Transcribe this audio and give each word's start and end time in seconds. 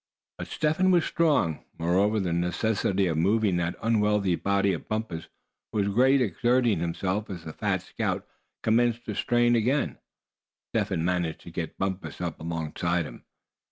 But 0.39 0.47
Step 0.47 0.77
Hen 0.77 0.89
was 0.89 1.05
strong, 1.05 1.63
moreover, 1.77 2.19
the 2.19 2.33
necessity 2.33 3.05
of 3.05 3.19
moving 3.19 3.57
the 3.57 3.75
unwieldy 3.85 4.33
body 4.33 4.73
of 4.73 4.87
Bumpus 4.87 5.27
was 5.71 5.89
great. 5.89 6.21
Exerting 6.21 6.79
himself 6.79 7.29
as 7.29 7.43
the 7.43 7.53
fat 7.53 7.83
scout 7.83 8.27
commenced 8.63 9.05
to 9.05 9.13
strain 9.13 9.55
again, 9.55 9.99
Step 10.73 10.87
Hen 10.87 11.05
managed 11.05 11.41
to 11.41 11.51
get 11.51 11.77
Bumpus 11.77 12.19
up 12.19 12.39
alongside 12.39 13.05
him. 13.05 13.25